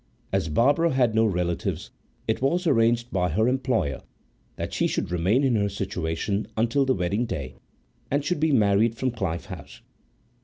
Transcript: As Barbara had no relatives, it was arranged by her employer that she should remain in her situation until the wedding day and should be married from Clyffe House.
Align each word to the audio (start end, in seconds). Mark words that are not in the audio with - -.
As 0.33 0.49
Barbara 0.49 0.93
had 0.93 1.13
no 1.13 1.27
relatives, 1.27 1.91
it 2.27 2.41
was 2.41 2.65
arranged 2.65 3.11
by 3.11 3.29
her 3.29 3.47
employer 3.47 4.01
that 4.55 4.73
she 4.73 4.87
should 4.87 5.11
remain 5.11 5.43
in 5.43 5.53
her 5.53 5.69
situation 5.69 6.47
until 6.57 6.85
the 6.85 6.95
wedding 6.95 7.27
day 7.27 7.53
and 8.09 8.25
should 8.25 8.39
be 8.39 8.51
married 8.51 8.95
from 8.95 9.11
Clyffe 9.11 9.45
House. 9.45 9.81